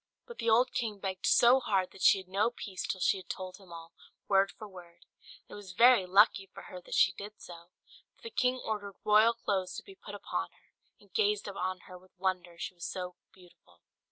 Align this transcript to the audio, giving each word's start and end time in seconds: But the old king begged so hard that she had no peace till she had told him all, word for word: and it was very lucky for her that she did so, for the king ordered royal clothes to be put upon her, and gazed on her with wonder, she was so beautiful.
But 0.25 0.39
the 0.39 0.49
old 0.49 0.73
king 0.73 0.97
begged 0.99 1.27
so 1.27 1.59
hard 1.59 1.91
that 1.91 2.01
she 2.01 2.17
had 2.17 2.27
no 2.27 2.49
peace 2.49 2.87
till 2.87 2.99
she 3.01 3.17
had 3.17 3.29
told 3.29 3.57
him 3.57 3.71
all, 3.71 3.91
word 4.27 4.49
for 4.51 4.67
word: 4.67 5.05
and 5.47 5.51
it 5.53 5.53
was 5.53 5.73
very 5.73 6.07
lucky 6.07 6.47
for 6.51 6.63
her 6.63 6.81
that 6.81 6.95
she 6.95 7.11
did 7.11 7.39
so, 7.39 7.69
for 8.15 8.23
the 8.23 8.31
king 8.31 8.55
ordered 8.65 8.95
royal 9.03 9.35
clothes 9.35 9.75
to 9.75 9.83
be 9.83 9.93
put 9.93 10.15
upon 10.15 10.49
her, 10.53 10.73
and 10.99 11.13
gazed 11.13 11.47
on 11.47 11.81
her 11.81 11.99
with 11.99 12.17
wonder, 12.17 12.57
she 12.57 12.73
was 12.73 12.87
so 12.87 13.15
beautiful. 13.31 13.81